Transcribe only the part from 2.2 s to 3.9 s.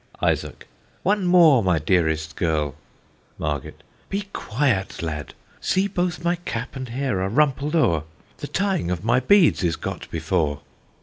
girl MARGET.